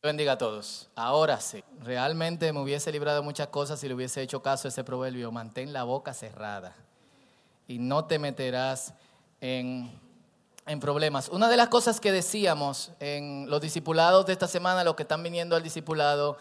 [0.00, 0.88] Bendiga a todos.
[0.94, 4.84] Ahora sí, realmente me hubiese librado muchas cosas si le hubiese hecho caso a ese
[4.84, 5.32] proverbio.
[5.32, 6.76] Mantén la boca cerrada
[7.66, 8.94] y no te meterás
[9.40, 9.90] en,
[10.66, 11.28] en problemas.
[11.30, 15.20] Una de las cosas que decíamos en los discipulados de esta semana, los que están
[15.20, 16.38] viniendo al discipulado,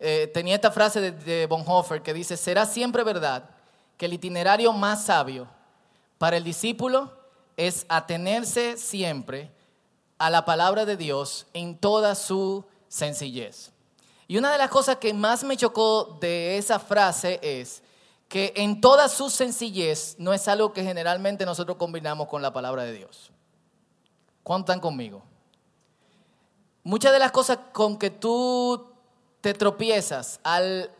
[0.00, 3.50] eh, tenía esta frase de, de Bonhoeffer que dice, será siempre verdad
[3.96, 5.46] que el itinerario más sabio
[6.18, 7.12] para el discípulo
[7.56, 9.52] es atenerse siempre
[10.18, 13.70] a la palabra de Dios en toda su sencillez.
[14.28, 17.82] Y una de las cosas que más me chocó de esa frase es
[18.28, 22.84] que en toda su sencillez no es algo que generalmente nosotros combinamos con la palabra
[22.84, 23.30] de Dios.
[24.42, 25.22] ¿Cuánto están conmigo?
[26.82, 28.92] Muchas de las cosas con que tú
[29.40, 30.90] te tropiezas al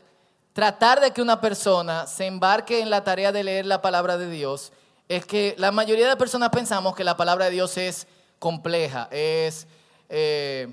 [0.53, 4.29] tratar de que una persona se embarque en la tarea de leer la palabra de
[4.29, 4.71] Dios
[5.07, 8.07] es que la mayoría de personas pensamos que la palabra de Dios es
[8.39, 9.67] compleja, es
[10.09, 10.67] eh,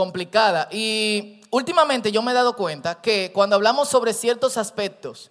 [0.00, 0.66] complicada.
[0.72, 5.30] Y últimamente yo me he dado cuenta que cuando hablamos sobre ciertos aspectos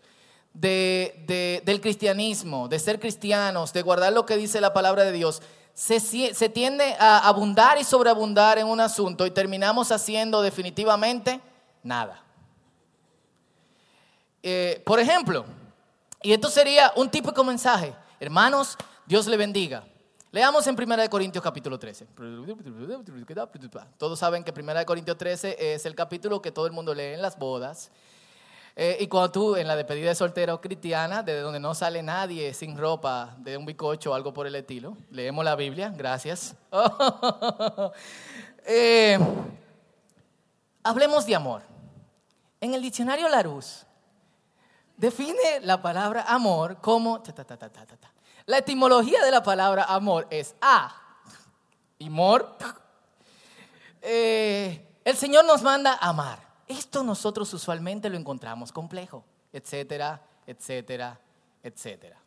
[0.53, 5.41] del cristianismo, de ser cristianos, de guardar lo que dice la palabra de Dios,
[5.73, 11.41] se, se tiende a abundar y sobreabundar en un asunto y terminamos haciendo definitivamente
[11.81, 12.23] nada.
[14.43, 15.45] Eh, por ejemplo,
[16.21, 19.83] y esto sería un típico mensaje, hermanos, Dios le bendiga.
[20.31, 22.05] Leamos en 1 Corintios capítulo 13.
[23.97, 27.21] Todos saben que 1 Corintios 13 es el capítulo que todo el mundo lee en
[27.21, 27.89] las bodas.
[28.75, 32.53] Eh, y cuando tú en la despedida de soltero cristiana, de donde no sale nadie
[32.53, 36.55] sin ropa, de un bicocho o algo por el estilo, leemos la Biblia, gracias.
[38.71, 39.17] Eh,
[40.83, 41.63] hablemos de amor.
[42.61, 43.87] En el diccionario Larousse
[44.95, 47.23] define la palabra amor como...
[48.45, 50.95] La etimología de la palabra amor es a,
[51.97, 52.57] y mor.
[54.01, 56.39] Eh, el Señor nos manda amar.
[56.67, 61.19] Esto nosotros usualmente lo encontramos complejo, etcétera, etcétera,
[61.63, 62.17] etcétera.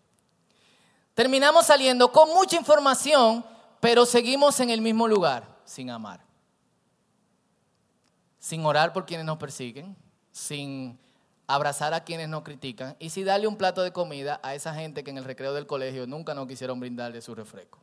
[1.14, 3.44] Terminamos saliendo con mucha información,
[3.80, 6.20] pero seguimos en el mismo lugar, sin amar.
[8.38, 9.96] Sin orar por quienes nos persiguen,
[10.32, 10.98] sin
[11.54, 15.04] abrazar a quienes nos critican y si darle un plato de comida a esa gente
[15.04, 17.78] que en el recreo del colegio nunca nos quisieron brindarle su refresco.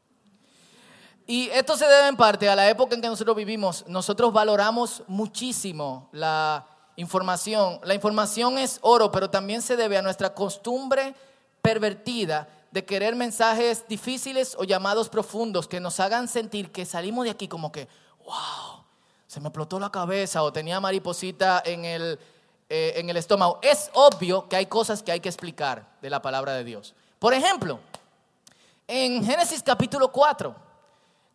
[1.27, 3.85] Y esto se debe en parte a la época en que nosotros vivimos.
[3.87, 6.65] Nosotros valoramos muchísimo la
[6.95, 7.79] información.
[7.83, 11.13] La información es oro, pero también se debe a nuestra costumbre
[11.61, 17.31] pervertida de querer mensajes difíciles o llamados profundos que nos hagan sentir que salimos de
[17.31, 17.87] aquí como que,
[18.25, 18.83] wow,
[19.27, 22.19] se me explotó la cabeza o tenía mariposita en el,
[22.71, 26.21] eh, en el estómago, es obvio que hay cosas que hay que explicar de la
[26.21, 26.93] palabra de Dios.
[27.17, 27.79] Por ejemplo,
[28.87, 30.55] en Génesis capítulo 4,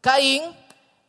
[0.00, 0.44] Caín,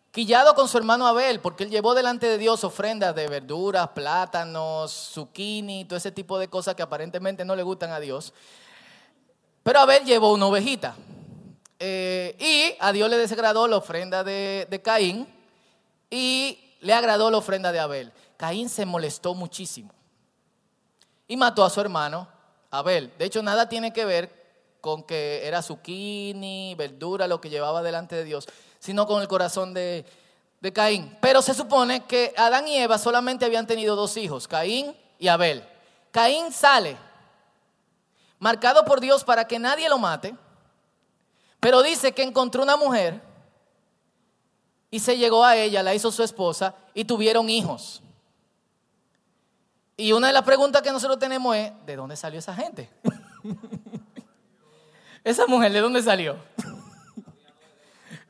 [0.10, 4.92] quillado con su hermano Abel, porque él llevó delante de Dios ofrendas de verduras, plátanos,
[5.14, 8.34] zucchini, todo ese tipo de cosas que aparentemente no le gustan a Dios.
[9.62, 10.96] Pero Abel llevó una ovejita.
[11.78, 15.28] Eh, y a Dios le desagradó la ofrenda de, de Caín
[16.10, 18.12] y le agradó la ofrenda de Abel.
[18.38, 19.92] Caín se molestó muchísimo
[21.28, 22.28] y mató a su hermano
[22.72, 23.12] Abel.
[23.18, 24.46] De hecho, nada tiene que ver
[24.82, 28.48] con que era zucchini, verdura, lo que llevaba delante de Dios,
[28.80, 30.06] sino con el corazón de,
[30.62, 31.18] de Caín.
[31.22, 35.64] Pero se supone que Adán y Eva solamente habían tenido dos hijos, Caín y Abel.
[36.12, 36.98] Caín sale,
[38.38, 40.36] marcado por Dios para que nadie lo mate,
[41.60, 43.22] pero dice que encontró una mujer
[44.92, 48.02] y se llegó a ella, la hizo su esposa y tuvieron hijos.
[49.98, 52.90] Y una de las preguntas que nosotros tenemos es, ¿de dónde salió esa gente?
[55.24, 56.38] esa mujer, ¿de dónde salió?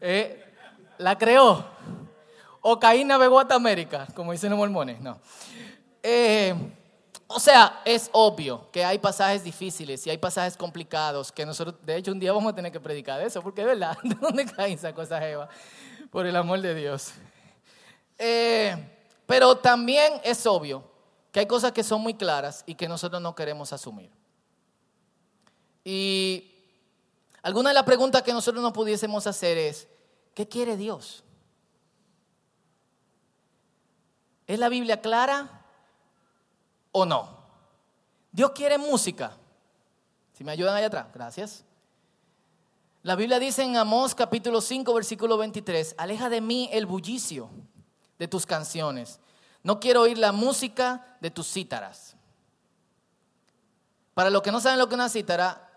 [0.07, 0.53] Eh,
[0.99, 1.65] ¿La creó?
[2.61, 5.01] ¿O Caín navegó América, como dicen los mormones?
[5.01, 5.19] No.
[6.03, 6.53] Eh,
[7.25, 11.95] o sea, es obvio que hay pasajes difíciles y hay pasajes complicados que nosotros, de
[11.95, 14.45] hecho, un día vamos a tener que predicar de eso, porque es verdad, ¿de dónde
[14.45, 15.49] Caín sacó esa jeva?
[16.11, 17.13] Por el amor de Dios.
[18.19, 18.75] Eh,
[19.25, 20.94] pero también es obvio
[21.35, 24.09] que hay cosas que son muy claras y que nosotros no queremos asumir.
[25.83, 26.49] Y
[27.41, 29.85] alguna de las preguntas que nosotros no pudiésemos hacer es,
[30.33, 31.25] ¿qué quiere Dios?
[34.47, 35.65] ¿Es la Biblia clara
[36.93, 37.37] o no?
[38.31, 39.35] Dios quiere música.
[40.31, 41.65] Si me ayudan allá atrás, gracias.
[43.03, 47.49] La Biblia dice en Amós capítulo 5, versículo 23, aleja de mí el bullicio
[48.19, 49.19] de tus canciones
[49.65, 52.15] no quiero oír la música de tus cítaras.
[54.13, 55.67] Para los que no saben lo que es una cítara,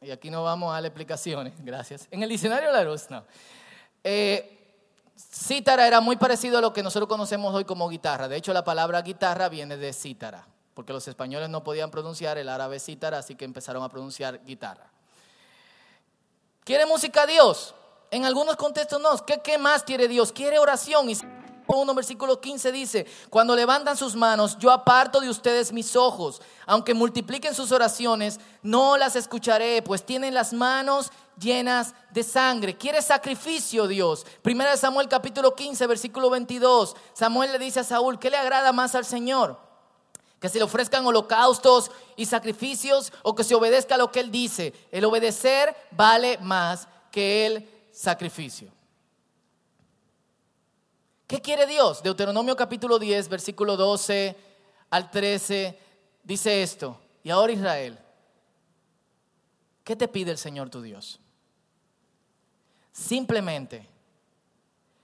[0.00, 2.08] y aquí no vamos a dar explicaciones, gracias.
[2.10, 3.26] En el diccionario Larousse, no.
[4.02, 4.74] Eh,
[5.18, 8.26] cítara era muy parecido a lo que nosotros conocemos hoy como guitarra.
[8.26, 12.48] De hecho, la palabra guitarra viene de cítara, porque los españoles no podían pronunciar el
[12.48, 14.90] árabe cítara, así que empezaron a pronunciar guitarra.
[16.64, 17.74] ¿Quiere música Dios?
[18.10, 19.14] En algunos contextos no.
[19.26, 20.32] ¿Qué, qué más quiere Dios?
[20.32, 21.10] Quiere oración.
[21.10, 21.16] Y
[21.66, 26.94] 1, versículo 15 dice, cuando levantan sus manos, yo aparto de ustedes mis ojos, aunque
[26.94, 32.76] multipliquen sus oraciones, no las escucharé, pues tienen las manos llenas de sangre.
[32.76, 34.26] Quiere sacrificio Dios.
[34.42, 36.96] Primera de Samuel capítulo 15, versículo 22.
[37.12, 39.58] Samuel le dice a Saúl, ¿qué le agrada más al Señor?
[40.40, 44.30] Que se le ofrezcan holocaustos y sacrificios o que se obedezca a lo que él
[44.30, 44.72] dice.
[44.90, 48.75] El obedecer vale más que el sacrificio.
[51.26, 52.02] ¿Qué quiere Dios?
[52.02, 54.36] Deuteronomio capítulo 10, versículo 12
[54.90, 55.78] al 13,
[56.22, 57.00] dice esto.
[57.24, 57.98] Y ahora Israel,
[59.82, 61.18] ¿qué te pide el Señor tu Dios?
[62.92, 63.88] Simplemente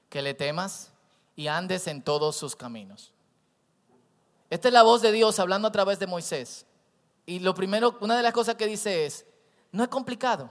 [0.08, 0.92] que le temas
[1.34, 3.12] y andes en todos sus caminos.
[4.48, 6.66] Esta es la voz de Dios hablando a través de Moisés.
[7.26, 9.26] Y lo primero, una de las cosas que dice es,
[9.72, 10.48] no es complicado.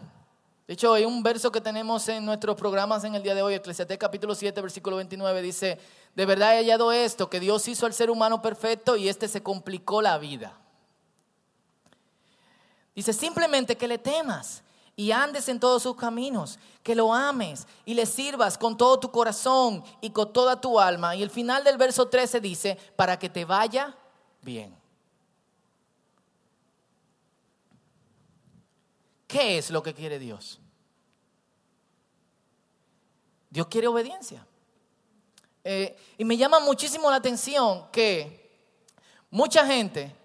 [0.71, 3.55] De hecho, hay un verso que tenemos en nuestros programas en el día de hoy,
[3.55, 5.77] Eclesiastés capítulo 7, versículo 29, dice,
[6.15, 9.43] de verdad he hallado esto, que Dios hizo al ser humano perfecto y este se
[9.43, 10.57] complicó la vida.
[12.95, 14.63] Dice, simplemente que le temas
[14.95, 19.11] y andes en todos sus caminos, que lo ames y le sirvas con todo tu
[19.11, 21.17] corazón y con toda tu alma.
[21.17, 23.93] Y el final del verso 13 dice, para que te vaya
[24.41, 24.73] bien.
[29.27, 30.60] ¿Qué es lo que quiere Dios?
[33.51, 34.45] Dios quiere obediencia.
[35.63, 38.49] Eh, y me llama muchísimo la atención que
[39.29, 40.15] mucha gente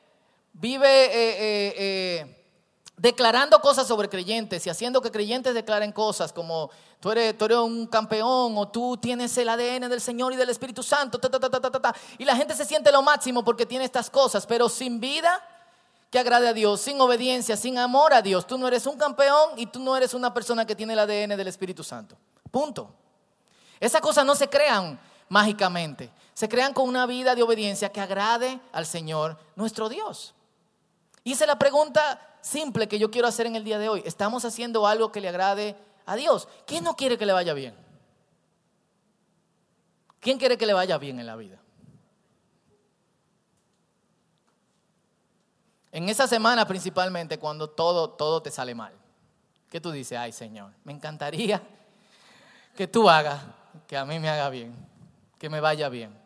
[0.52, 2.44] vive eh, eh,
[2.96, 6.70] declarando cosas sobre creyentes y haciendo que creyentes declaren cosas como
[7.00, 10.48] tú eres, tú eres un campeón o tú tienes el ADN del Señor y del
[10.48, 11.20] Espíritu Santo.
[12.16, 15.42] y la gente se siente lo máximo porque tiene estas cosas, pero sin vida
[16.10, 18.46] que agrade a Dios, sin obediencia, sin amor a Dios.
[18.46, 21.36] Tú no eres un campeón y tú no eres una persona que tiene el ADN
[21.36, 22.16] del Espíritu Santo.
[22.50, 23.05] Punto.
[23.80, 28.60] Esas cosas no se crean mágicamente, se crean con una vida de obediencia que agrade
[28.72, 30.34] al Señor nuestro Dios.
[31.24, 34.02] Y esa es la pregunta simple que yo quiero hacer en el día de hoy.
[34.04, 35.76] ¿Estamos haciendo algo que le agrade
[36.06, 36.46] a Dios?
[36.66, 37.74] ¿Quién no quiere que le vaya bien?
[40.20, 41.58] ¿Quién quiere que le vaya bien en la vida?
[45.90, 48.92] En esa semana principalmente cuando todo, todo te sale mal.
[49.70, 50.18] ¿Qué tú dices?
[50.18, 51.62] Ay Señor, me encantaría
[52.76, 53.40] que tú hagas,
[53.86, 54.74] que a mí me haga bien,
[55.38, 56.16] que me vaya bien.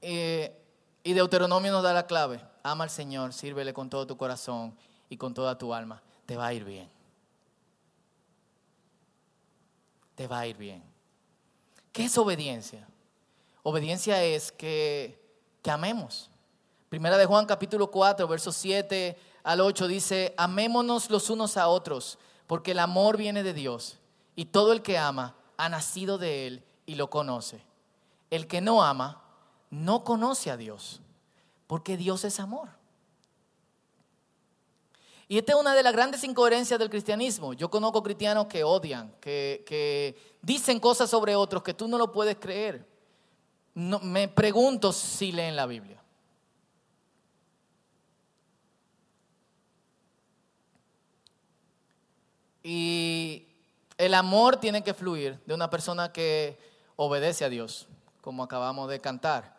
[0.00, 0.58] Eh,
[1.04, 2.40] y Deuteronomio nos da la clave.
[2.62, 4.76] Ama al Señor, sírvele con todo tu corazón
[5.08, 6.02] y con toda tu alma.
[6.26, 6.88] Te va a ir bien.
[10.14, 10.82] Te va a ir bien.
[11.92, 12.86] ¿Qué es obediencia?
[13.62, 15.20] Obediencia es que,
[15.64, 16.28] amemos
[16.88, 22.18] Primera de Juan capítulo 4, versos 7 al 8 dice, amémonos los unos a otros,
[22.46, 23.98] porque el amor viene de Dios,
[24.36, 27.62] y todo el que ama ha nacido de Él y lo conoce.
[28.30, 29.22] El que no ama
[29.70, 31.00] no conoce a Dios,
[31.68, 32.68] porque Dios es amor.
[35.28, 37.52] Y esta es una de las grandes incoherencias del cristianismo.
[37.52, 42.36] Yo conozco cristianos que odian, que, dicen cosas sobre otros que tú no lo puedes
[42.38, 42.84] creer.
[43.72, 46.02] No, me pregunto si leen la Biblia.
[52.64, 53.51] Y
[54.02, 56.58] el amor tiene que fluir de una persona que
[56.96, 57.86] obedece a Dios,
[58.20, 59.56] como acabamos de cantar.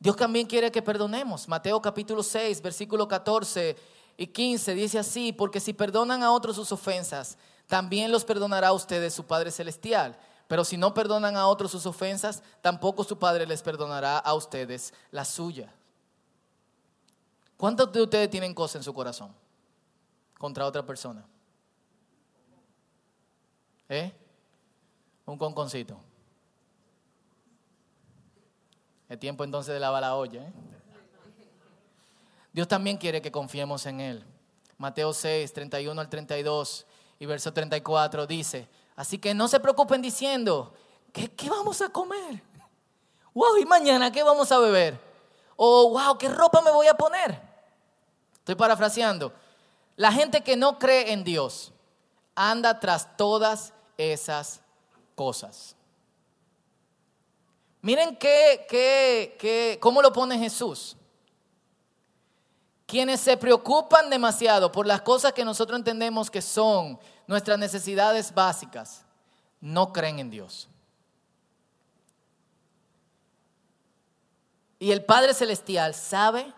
[0.00, 1.46] Dios también quiere que perdonemos.
[1.46, 3.76] Mateo capítulo 6, versículo 14
[4.16, 8.72] y 15 dice así, porque si perdonan a otros sus ofensas, también los perdonará a
[8.72, 10.18] ustedes su Padre Celestial.
[10.48, 14.92] Pero si no perdonan a otros sus ofensas, tampoco su Padre les perdonará a ustedes
[15.12, 15.72] la suya.
[17.56, 19.32] ¿Cuántos de ustedes tienen cosas en su corazón
[20.36, 21.24] contra otra persona?
[23.88, 24.12] ¿Eh?
[25.26, 25.98] Un conconcito.
[29.08, 30.42] Es tiempo entonces de lavar la olla.
[30.42, 30.52] ¿eh?
[32.52, 34.24] Dios también quiere que confiemos en Él.
[34.78, 36.86] Mateo 6, 31 al 32
[37.18, 40.74] y verso 34 dice, así que no se preocupen diciendo,
[41.12, 42.42] ¿qué, qué vamos a comer?
[43.34, 44.98] Wow, ¿y mañana qué vamos a beber?
[45.56, 47.40] O wow, ¿qué ropa me voy a poner?
[48.34, 49.32] Estoy parafraseando.
[49.96, 51.73] La gente que no cree en Dios
[52.34, 54.60] anda tras todas esas
[55.14, 55.76] cosas.
[57.82, 60.96] Miren qué, qué, qué, cómo lo pone Jesús.
[62.86, 69.04] Quienes se preocupan demasiado por las cosas que nosotros entendemos que son nuestras necesidades básicas,
[69.60, 70.68] no creen en Dios.
[74.78, 76.52] Y el Padre Celestial sabe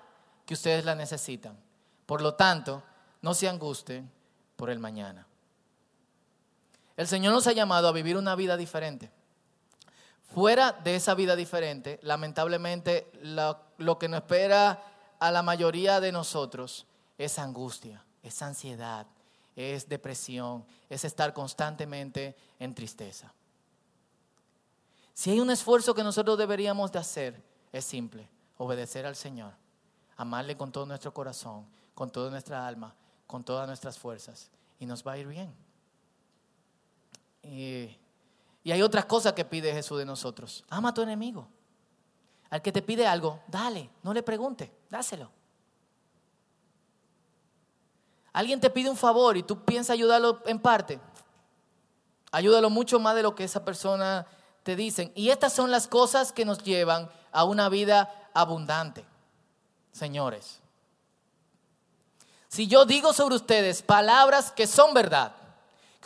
[0.45, 1.57] que ustedes la necesitan.
[2.07, 2.83] Por lo tanto,
[3.21, 4.11] no se angusten
[4.57, 5.26] por el mañana.
[6.97, 9.11] El Señor nos ha llamado a vivir una vida diferente.
[10.33, 14.83] Fuera de esa vida diferente, lamentablemente lo, que nos espera
[15.19, 16.87] a la mayoría de nosotros
[17.17, 19.07] es angustia, es ansiedad,
[19.55, 23.33] es depresión, es estar constantemente en tristeza.
[25.15, 29.53] Si hay un esfuerzo que nosotros deberíamos de hacer, es simple, obedecer al Señor,
[30.17, 32.95] amarle con todo nuestro corazón, con toda nuestra alma,
[33.27, 35.66] con todas nuestras fuerzas, y nos va a ir bien.
[37.47, 37.97] Y,
[38.71, 40.65] hay otras cosas que pide Jesús de nosotros.
[40.69, 41.47] Ama a tu enemigo.
[42.51, 45.31] Al que te pide algo, dale, no le pregunte, dáselo.
[48.33, 51.01] Alguien te pide un favor y tú piensas ayudarlo en parte.
[52.33, 54.27] Ayúdalo mucho más de lo que esa persona
[54.63, 55.13] te dice.
[55.15, 59.05] Y estas son las cosas que nos llevan a una vida abundante.
[59.93, 60.61] Señores,
[62.49, 65.35] si yo digo sobre ustedes palabras que son verdad,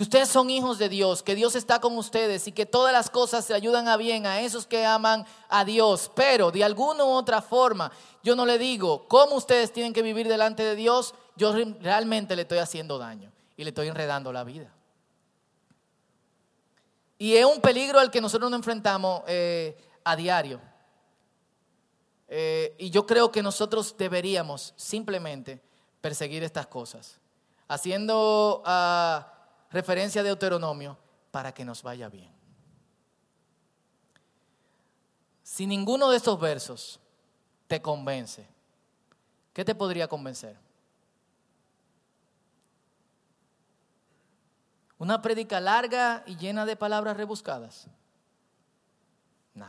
[0.01, 3.11] que ustedes son hijos de Dios, que Dios está con ustedes y que todas las
[3.11, 7.09] cosas se ayudan a bien a esos que aman a Dios, pero de alguna u
[7.09, 7.93] otra forma
[8.23, 11.53] yo no le digo cómo ustedes tienen que vivir delante de Dios, yo
[11.83, 14.73] realmente le estoy haciendo daño y le estoy enredando la vida.
[17.19, 20.63] Y es un peligro al que nosotros nos enfrentamos eh, a diario.
[22.27, 25.61] Eh, y yo creo que nosotros deberíamos simplemente
[26.01, 27.21] perseguir estas cosas,
[27.69, 29.35] haciendo ah,
[29.71, 30.97] referencia de Deuteronomio
[31.31, 32.31] para que nos vaya bien.
[35.43, 37.01] Si ninguno de estos versos
[37.67, 38.47] te convence,
[39.53, 40.57] ¿qué te podría convencer?
[44.99, 47.87] ¿Una prédica larga y llena de palabras rebuscadas?
[49.55, 49.67] No.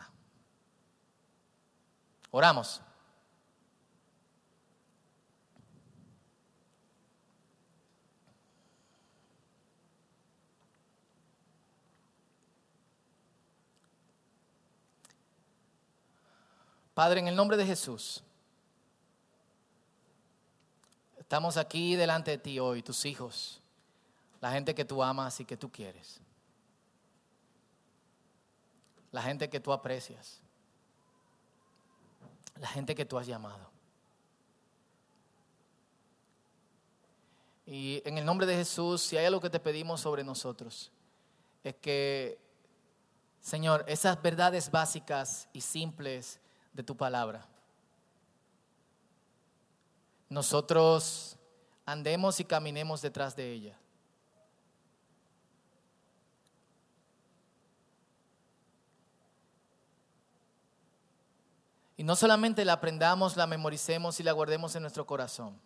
[2.32, 2.82] Oramos.
[16.94, 18.24] Padre, en el nombre de Jesús,
[21.18, 23.62] estamos aquí delante de ti hoy, tus hijos
[24.42, 26.20] la gente que tú amas y que tú quieres.
[29.12, 30.42] La gente que tú aprecias.
[32.60, 33.70] La gente que tú has llamado.
[37.68, 40.92] Y en el nombre de Jesús, si hay algo que te pedimos sobre nosotros,
[41.64, 42.40] es que,
[43.40, 46.40] Señor, esas verdades básicas y simples
[46.74, 47.48] de tu palabra,
[50.30, 51.38] nosotros
[51.86, 53.78] andemos y caminemos detrás de ellas.
[62.02, 65.60] Y no solamente la aprendamos, la memoricemos y la guardemos en nuestro corazón,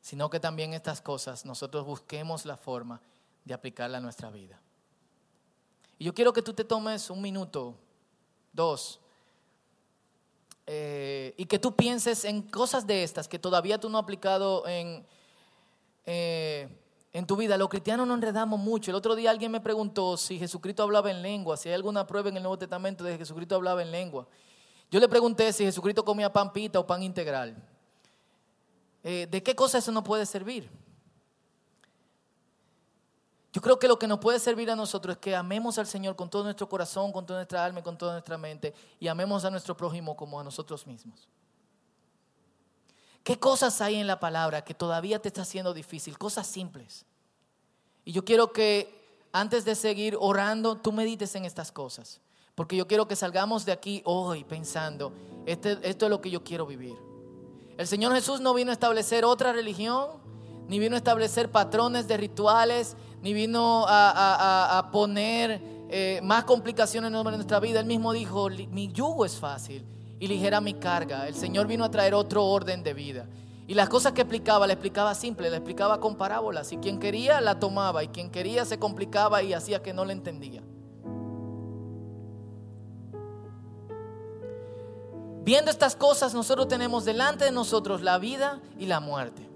[0.00, 3.00] sino que también estas cosas nosotros busquemos la forma
[3.44, 4.60] de aplicarla a nuestra vida.
[5.96, 7.76] Y yo quiero que tú te tomes un minuto,
[8.52, 9.00] dos,
[10.70, 14.68] eh, y que tú pienses en cosas de estas que todavía tú no has aplicado
[14.68, 15.02] en,
[16.04, 16.68] eh,
[17.14, 17.56] en tu vida.
[17.56, 18.90] Los cristianos nos enredamos mucho.
[18.90, 22.28] El otro día alguien me preguntó si Jesucristo hablaba en lengua, si hay alguna prueba
[22.28, 24.28] en el Nuevo Testamento de que Jesucristo hablaba en lengua.
[24.90, 27.56] Yo le pregunté si Jesucristo comía pan pita o pan integral.
[29.02, 30.68] Eh, ¿De qué cosa eso no puede servir?
[33.52, 36.16] Yo creo que lo que nos puede servir a nosotros es que amemos al Señor
[36.16, 39.44] con todo nuestro corazón, con toda nuestra alma y con toda nuestra mente y amemos
[39.44, 41.28] a nuestro prójimo como a nosotros mismos.
[43.24, 46.18] ¿Qué cosas hay en la palabra que todavía te está haciendo difícil?
[46.18, 47.04] Cosas simples.
[48.04, 48.98] Y yo quiero que
[49.32, 52.20] antes de seguir orando, tú medites en estas cosas.
[52.54, 55.12] Porque yo quiero que salgamos de aquí hoy pensando,
[55.46, 56.96] este, esto es lo que yo quiero vivir.
[57.76, 60.08] El Señor Jesús no vino a establecer otra religión,
[60.66, 65.60] ni vino a establecer patrones de rituales, ni vino a, poner
[65.90, 67.80] eh, más complicaciones en nuestra vida.
[67.80, 69.84] Él mismo dijo, mi yugo es fácil
[70.20, 71.26] y ligera mi carga.
[71.26, 73.26] El Señor vino a traer otro orden de vida.
[73.66, 76.72] Y las cosas que explicaba, le explicaba simple, le explicaba con parábolas.
[76.72, 80.14] Y quien quería la tomaba y quien quería se complicaba y hacía que no le
[80.14, 80.62] entendía.
[85.44, 89.47] Viendo estas cosas, nosotros tenemos delante de nosotros la vida y la muerte.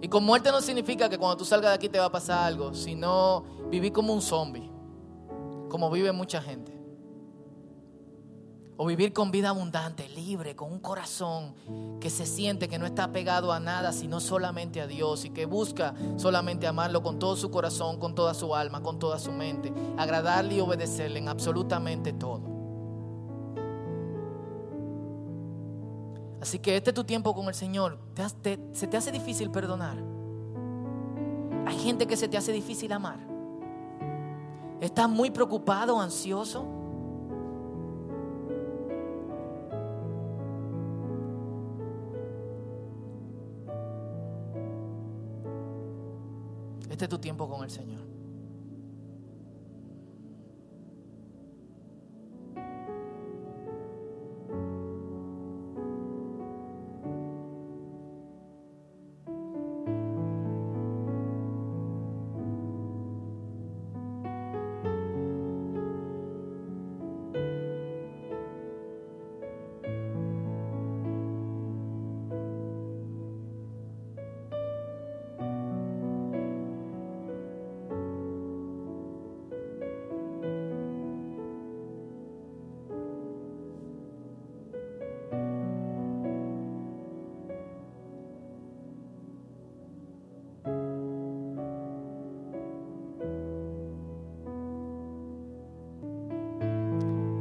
[0.00, 2.44] Y con muerte no significa que cuando tú salgas de aquí te va a pasar
[2.44, 4.70] algo, sino vivir como un zombie,
[5.68, 6.72] como vive mucha gente.
[8.78, 11.54] O vivir con vida abundante, libre, con un corazón
[11.98, 15.46] que se siente que no está pegado a nada, sino solamente a Dios y que
[15.46, 19.72] busca solamente amarlo con todo su corazón, con toda su alma, con toda su mente,
[19.96, 22.55] agradarle y obedecerle en absolutamente todo.
[26.40, 27.98] Así que este es tu tiempo con el Señor.
[28.72, 29.96] se te hace difícil perdonar.
[31.66, 33.18] Hay gente que se te hace difícil amar.
[34.80, 36.66] Estás muy preocupado, ansioso.
[46.90, 48.00] Este es tu tiempo con el Señor.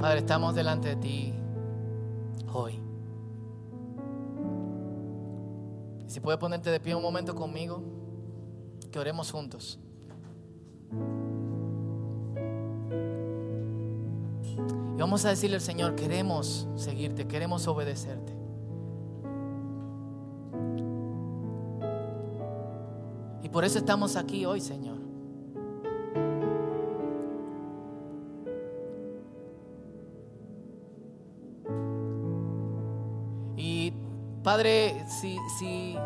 [0.06, 1.34] Padre, estamos delante de ti
[2.54, 2.80] hoy.
[6.06, 7.82] Si puedes ponerte de pie un momento conmigo,
[8.92, 9.80] que oremos juntos.
[14.96, 18.32] Y vamos a decirle al Señor, queremos seguirte, queremos obedecerte.
[23.42, 25.05] Y por eso estamos aquí hoy, Señor.
[34.46, 35.98] Padre, si, si,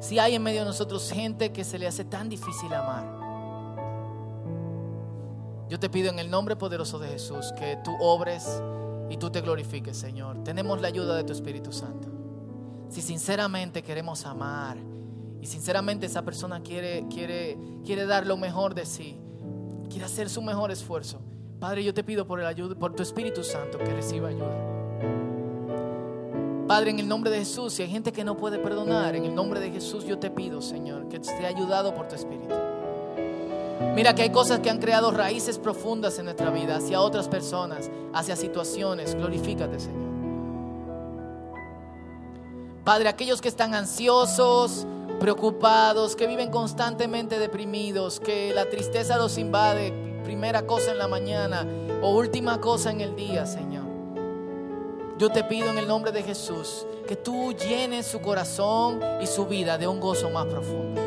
[0.00, 3.06] si hay en medio de nosotros gente que se le hace tan difícil amar,
[5.70, 8.62] yo te pido en el nombre poderoso de Jesús que tú obres
[9.08, 10.44] y tú te glorifiques, Señor.
[10.44, 12.08] Tenemos la ayuda de tu Espíritu Santo.
[12.90, 14.76] Si sinceramente queremos amar
[15.40, 19.18] y sinceramente esa persona quiere, quiere, quiere dar lo mejor de sí,
[19.88, 21.22] quiere hacer su mejor esfuerzo,
[21.58, 24.75] Padre, yo te pido por, el ayuda, por tu Espíritu Santo que reciba ayuda.
[26.66, 29.34] Padre, en el nombre de Jesús, si hay gente que no puede perdonar, en el
[29.34, 32.54] nombre de Jesús yo te pido, Señor, que esté ayudado por tu Espíritu.
[33.94, 37.88] Mira que hay cosas que han creado raíces profundas en nuestra vida, hacia otras personas,
[38.12, 39.14] hacia situaciones.
[39.14, 40.06] Glorifícate, Señor.
[42.84, 44.86] Padre, aquellos que están ansiosos,
[45.20, 49.92] preocupados, que viven constantemente deprimidos, que la tristeza los invade,
[50.24, 51.64] primera cosa en la mañana
[52.02, 53.85] o última cosa en el día, Señor.
[55.18, 59.46] Yo te pido en el nombre de Jesús que tú llenes su corazón y su
[59.46, 61.00] vida de un gozo más profundo.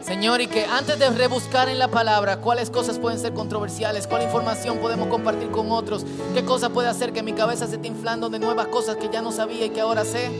[0.00, 4.22] Señor, y que antes de rebuscar en la palabra cuáles cosas pueden ser controversiales, cuál
[4.22, 8.30] información podemos compartir con otros, qué cosa puede hacer que mi cabeza se esté inflando
[8.30, 10.30] de nuevas cosas que ya no sabía y que ahora sé,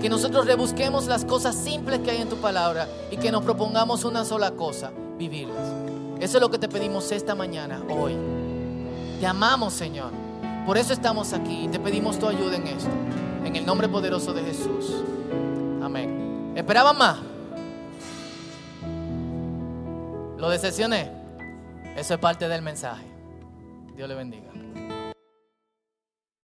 [0.00, 4.04] que nosotros rebusquemos las cosas simples que hay en tu palabra y que nos propongamos
[4.04, 5.83] una sola cosa, vivirlas.
[6.20, 8.16] Eso es lo que te pedimos esta mañana, hoy.
[9.20, 10.10] Te amamos, Señor.
[10.66, 12.90] Por eso estamos aquí y te pedimos tu ayuda en esto.
[13.44, 15.02] En el nombre poderoso de Jesús.
[15.82, 16.52] Amén.
[16.56, 17.18] ¿Esperaban más?
[20.38, 21.10] ¿Lo decepcioné?
[21.96, 23.04] Eso es parte del mensaje.
[23.96, 24.63] Dios le bendiga.